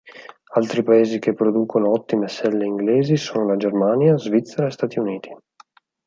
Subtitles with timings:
[0.55, 5.29] Altri paesi che producono ottime selle inglesi sono la Germania, Svizzera e Stati Uniti.